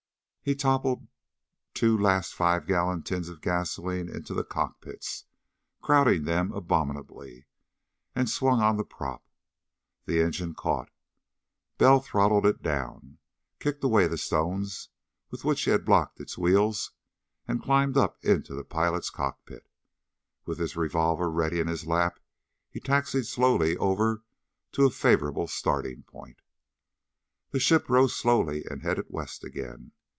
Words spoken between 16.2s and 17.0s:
wheels,